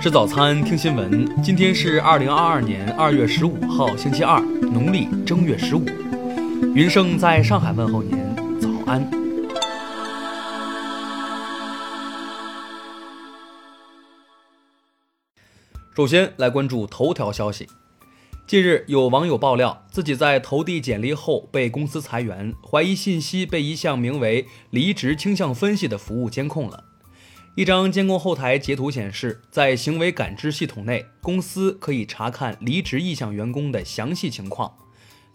[0.00, 1.42] 吃早餐，听新闻。
[1.42, 5.84] 今天是二零二二年二月十五号，星期二，农历正月十五。
[6.74, 8.16] 云盛在上海问候您，
[8.58, 9.06] 早安。
[15.94, 17.68] 首先来关注头条消息。
[18.46, 26.84] 近日，有网友爆料，自己在投递简历后被公司裁员，怀疑信息被一项名为“离职倾向分析”的服务监控了。
[27.56, 34.72] 一张监控后台截图显示，在行为感知系统内，公司可以查看离职意向员工的详细情况。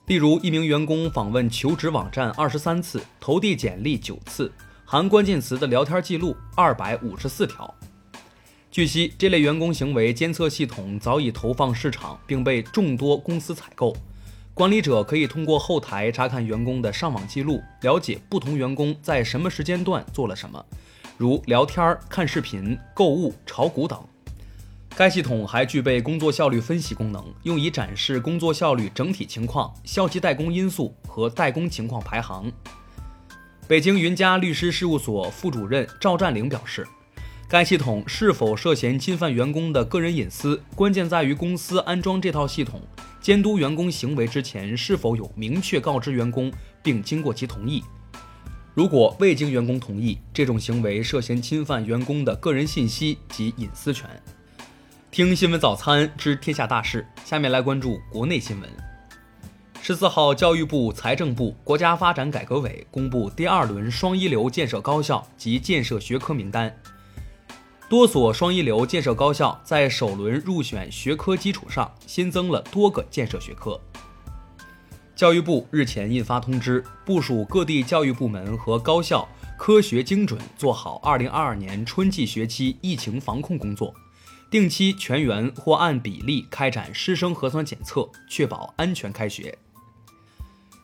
[0.07, 4.51] 例如，一名员工访问求职网站二十三次，投递简历九次，
[4.85, 7.71] 含关键词的聊天记录二百五十四条。
[8.71, 13.95] 据悉，这类员工行为监测系统早已投放市场，并被众多公司采购。
[14.53, 20.65] 管理者可以通过后台查看员工的上网记录，了解不同员工在什么时间段做了什么。
[21.17, 23.97] 如聊天、看视频、购物、炒股等。
[24.97, 32.51] 该系统还具备工作效率分析功能，用以展示工作效率整体情况、消极怠工因素和怠工情况排行。
[33.67, 36.85] 北京云家律师事务所副主任赵占领表示，
[37.47, 42.81] 该系统是否涉嫌侵犯员工的个人隐私，关键在于公司安装这套系统
[43.21, 46.51] 监督员工行为之前是否有明确告知员工，
[46.83, 47.83] 并经过其同意。
[48.75, 54.05] 如果未经员工同意，这种行为涉嫌侵犯员工的个人信息及隐私权。
[55.09, 58.69] 听新闻早餐知天下大事，下面来关注国内新闻。
[59.81, 66.75] 十四号，教育部、财政部、国家发展改革委公布第二轮双一流建设高校及建设学科名单，
[67.87, 73.79] 多所双一流建设高校在首轮入选学科基础上新增了多个建设学科。
[75.15, 79.25] 教育部日前印发通知，部署各地教育部门和高校
[79.57, 83.95] 科学精准做好2022年春季学期疫情防控工作，
[84.51, 89.57] 定期全员或按比例开展师生核酸检测，确保安全开学。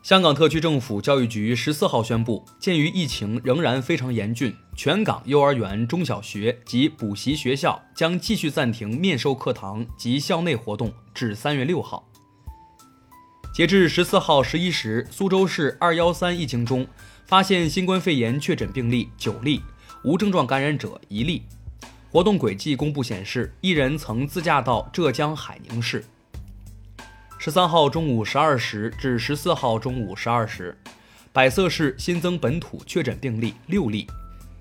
[0.02, 12.08] 香港特区政府教育局十四号宣布，鉴于疫情仍然非常严峻，全港幼儿园、中小学及补习学校将继续暂停面授课堂及校内活动至三月六号。
[13.52, 16.86] 截至十四号十一时，苏州市二幺三疫情中
[17.26, 19.60] 发现新冠肺炎确诊病例九例，
[20.02, 21.42] 无症状感染者一例。
[22.10, 26.02] 活动轨迹公布显示，一人曾自驾到浙江海宁市。
[27.36, 30.74] 十三号中午十二时至十四号中午十二时，
[31.30, 34.06] 百色市新增本土确诊病例六例。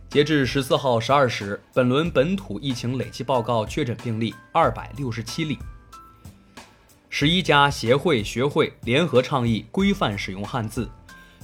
[0.09, 5.57] 截至十四号十二时，本轮本土疫情累计报告确诊病例二百六十七例。
[7.13, 10.89] 十一家协会学会联合倡议规范使用汉字，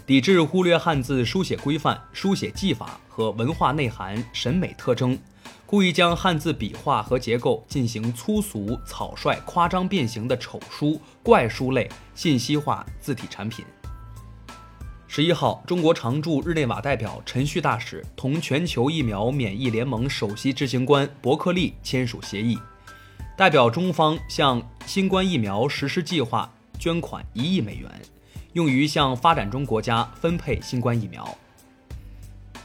[0.05, 5.19] 抵制忽略汉字书写规范、书写技法和文化内涵、审美特征，
[5.65, 13.65] 故意将汉字笔画和结构进行粗俗、草率、夸张变形的丑书、怪书类信息化字体产品。
[15.05, 22.57] 十一号，中国常驻日内瓦代表陈旭大使同全球疫苗免疫联盟首席执行官伯克利签署协议。
[23.37, 27.87] 代表中方向新冠疫苗实施计划捐款一亿美元，
[28.53, 31.37] 用于向发展中国家分配新冠疫苗。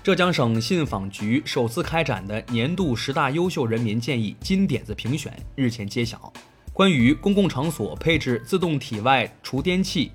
[0.02, 6.32] 浙江省信访局首次开展的年度十大优秀人民建议金点子评选日前揭晓，
[6.72, 10.10] 关于公共场所配置自动体外除颠器、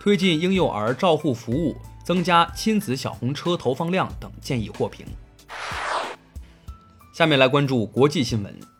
[0.00, 5.04] 推进婴幼儿照护服务、增加亲子小红车投放量等建议获评。
[7.12, 8.77] 下面来关注国际新闻。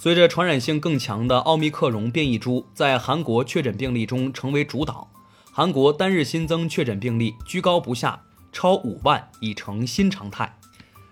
[0.00, 5.10] 随着传染性更强的奥密克戎变异株在韩国确诊病例中成为主导，
[5.50, 8.22] 韩国单日新增确诊病例居高不下，
[8.52, 10.56] 超五万已成新常态。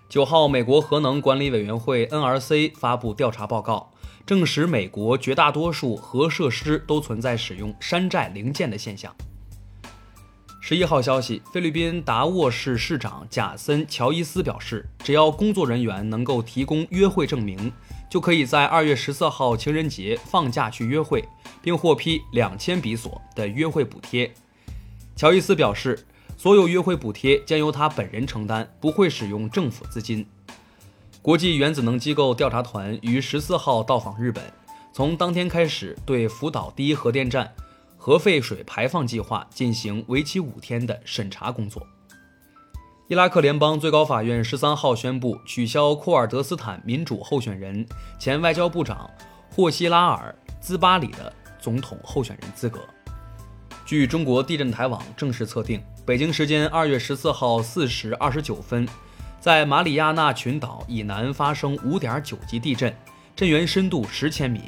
[0.07, 3.91] 九号，美国核能管理委员会 NRC 发布调查报告，
[4.25, 9.13] 证实美国绝大多数核设施都存在使用山寨零件的现象。
[10.61, 17.69] 十一号消息，菲律宾达沃市市长贾森·乔伊斯表示，只要工作人员能够提供约会证明。
[18.09, 21.27] 就可以在二月十四号情人节放假去约会，
[21.61, 24.33] 并获批两千比索的约会补贴。
[25.15, 26.05] 乔伊斯表示，
[26.37, 30.25] 所有约会补贴将由他本人承担，不会使用政府资金。
[31.21, 34.43] 国际原子能机构调查团于十四号到访日本，
[34.93, 37.53] 从当天开始对福岛第一核电站
[37.97, 41.85] 核废水排放计划进行为期五天的审查工作。
[43.09, 47.87] 伊拉克联邦最高法院十三号宣布取消库尔德斯坦民主候选人、
[48.19, 49.09] 前外交部长
[49.49, 52.81] 霍希拉尔·兹巴里的总统候选人资格。
[53.85, 58.85] 据中国地震台网正式测定，北京时间二月十四号四时二十九分，
[59.39, 62.93] 在马里亚纳群岛以南发生五点九级地震，
[63.33, 64.63] 震源深度十千米，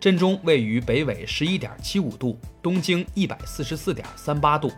[0.00, 4.72] 震中位于北纬十一点七五度，东经一百四十四点三八度。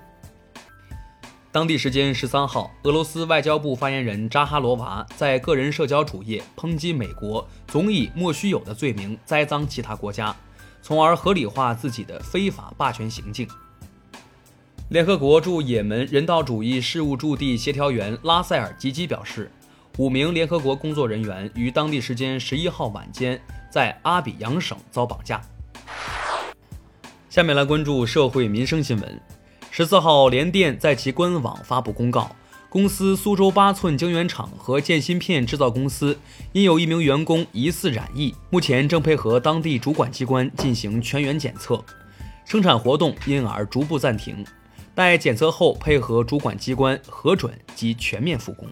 [1.55, 10.35] 当地时间十三号，俄罗斯外交部发言人扎哈罗娃在个人社交主页抨击美国总以莫须有的罪名栽赃其他国家，
[10.83, 13.47] 从而合理化自己的非法霸权行径。
[14.89, 19.49] 联合国驻也门人道主义事务驻地协调员拉塞尔吉基表示，
[19.99, 23.41] 五名联合国工作人员于当地时间十一号晚间
[23.71, 25.41] 在阿比扬省遭绑架。
[27.31, 29.21] 下面来关注社会民生新闻。
[29.77, 32.31] 十四号，联电在其官网发布公告，
[32.69, 36.17] 公司苏州八寸晶圆厂和建芯片制造公司
[36.53, 41.85] 因有一名员工疑似染疫，目前正配合当地主管机关进行全员检测，
[42.45, 44.47] 生产活动因而逐步暂停。
[44.95, 48.69] 待检测后，配合主管机关核准及全面复工。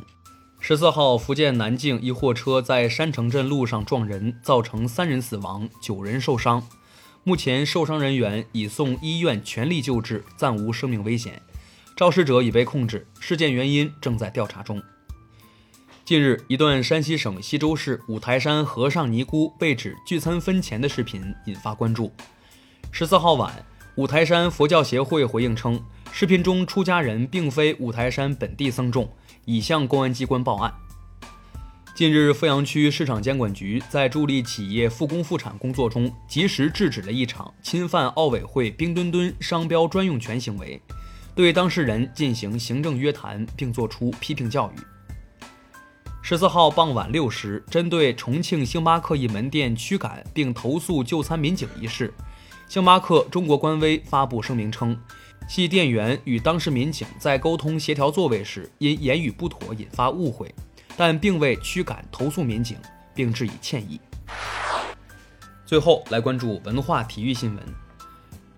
[0.60, 6.62] 十四号，福建南靖一货车在山城镇路上撞人，造成三人死亡，九人受伤。
[7.24, 11.40] 目前受伤人员已送医院全力救治，暂无生命危险。
[11.94, 14.82] 肇事者已被控制，事件原因正在调查中。
[16.04, 22.12] 近日，一段山西省西周市五台山和尚尼姑被指聚餐分钱的视频引发关注。
[22.90, 23.64] 十四号晚，
[23.94, 25.80] 五台山佛教协会回应称。
[26.10, 29.08] 视频中出家人并非五台山本地僧众，
[29.44, 30.74] 已向公安机关报案。
[32.02, 40.82] 近日，富阳区市场监管局在助力企业复工复产工作中，及时制止了一场侵犯奥委会冰墩墩商标专用权行为，
[41.32, 44.80] 对当事人进行行政约谈，并作出批评教育。
[46.22, 52.12] 十四号傍晚六时，针对重庆星巴克一门店驱赶并投诉就餐民警一事，
[52.66, 54.98] 星巴克中国官微发布声明称。
[55.48, 60.52] 系店员与当事民警在沟通协调座位时，因言语不妥引发误会，
[60.96, 62.76] 但并未驱赶投诉民警，
[63.14, 64.00] 并致以歉意。
[65.64, 67.64] 最后来关注文化体育新闻。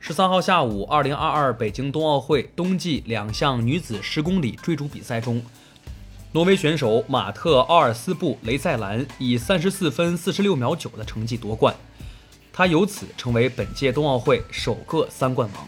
[0.00, 5.42] 十三号下午，二零二二北京冬奥会冬季两项女子十公里追逐比赛中，
[6.32, 11.74] 挪威选手马特·奥尔斯布雷塞兰以三十四分四十六秒九的成绩夺冠，
[12.52, 15.66] 她由此成为本届冬奥会首个三冠王。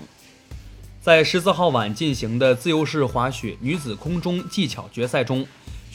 [1.01, 5.47] 在十四号晚进行的自由式滑雪女子空中技巧决赛中，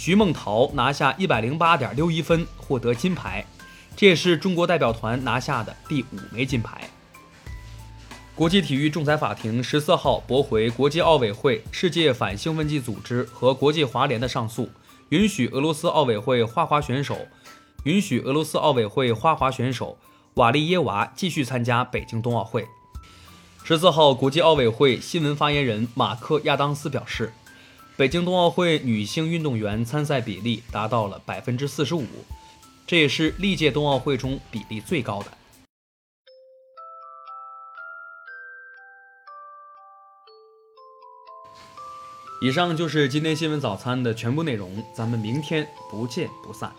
[0.04, 3.46] 徐梦桃拿下一百零八点六一分，获得金牌，
[3.96, 6.90] 这也是中国代表团拿下的第五枚金牌。
[8.34, 14.72] 国际体育仲裁法庭十四号驳回国际奥委会、世界反兴奋剂组织和国际滑联的上诉，
[15.10, 17.16] 允许俄罗斯奥委会花滑选手
[17.84, 20.00] 允许俄罗斯奥委会花滑选手
[20.34, 22.68] 瓦利耶娃继续参加北京冬奥会。
[23.64, 27.32] 十四号，国际奥委会新闻发言人马克·亚当斯表示，
[28.02, 32.08] 北京冬奥会女性运动员参赛比例达到了百分之四十五，
[32.88, 35.32] 这也是历届冬奥会中比例最高的。
[42.42, 46.74] 以上就是今天新闻早餐的全部内容，咱们明天不见不散。